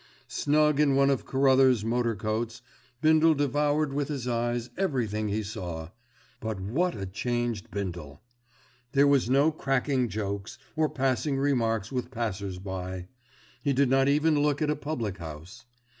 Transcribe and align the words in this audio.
Snug 0.29 0.79
in 0.79 0.95
one 0.95 1.11
of 1.11 1.27
Carruthers' 1.27 1.85
motor 1.85 2.15
coats, 2.15 2.63
Bindle 3.01 3.35
devoured 3.35 3.93
with 3.93 4.07
his 4.07 4.27
eyes 4.27 4.71
everything 4.75 5.27
he 5.27 5.43
saw; 5.43 5.89
but 6.39 6.59
what 6.59 6.95
a 6.95 7.05
changed 7.05 7.69
Bindle. 7.69 8.19
There 8.93 9.05
was 9.05 9.29
no 9.29 9.51
cracking 9.51 10.09
jokes, 10.09 10.57
or 10.75 10.89
passing 10.89 11.37
remarks 11.37 11.91
with 11.91 12.09
passers 12.09 12.57
by. 12.57 13.09
He 13.61 13.73
did 13.73 13.91
not 13.91 14.07
even 14.07 14.41
look 14.41 14.59
at 14.59 14.71
a 14.71 14.75
public 14.75 15.19
house. 15.19 15.65